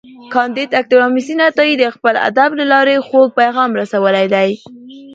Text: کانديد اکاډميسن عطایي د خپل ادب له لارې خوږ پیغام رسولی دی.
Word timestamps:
کانديد 0.33 0.69
اکاډميسن 0.81 1.39
عطایي 1.49 1.73
د 1.77 1.83
خپل 1.95 2.15
ادب 2.29 2.49
له 2.59 2.65
لارې 2.73 3.03
خوږ 3.07 3.27
پیغام 3.39 3.69
رسولی 3.81 4.25
دی. 4.33 4.49